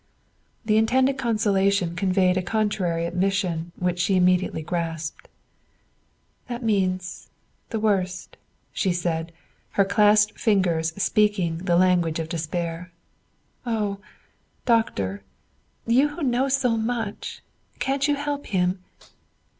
The 0.65 0.77
intended 0.77 1.19
consolation 1.19 1.95
conveyed 1.95 2.35
a 2.35 2.41
contrary 2.41 3.05
admission 3.05 3.71
which 3.77 3.99
she 3.99 4.15
immediately 4.15 4.63
grasped. 4.63 5.27
"That 6.47 6.63
means 6.63 7.29
the 7.69 7.79
worst," 7.79 8.35
she 8.73 8.93
said, 8.93 9.31
her 9.73 9.85
clasped 9.85 10.39
fingers 10.39 10.91
speaking 10.95 11.59
the 11.59 11.75
language 11.77 12.17
of 12.17 12.29
despair. 12.29 12.91
"Oh, 13.63 13.99
Doctor, 14.65 15.21
you 15.85 16.07
who 16.07 16.23
know 16.23 16.49
so 16.49 16.75
much, 16.75 17.43
can't 17.77 18.07
you 18.07 18.15
help 18.15 18.47
him? 18.47 18.79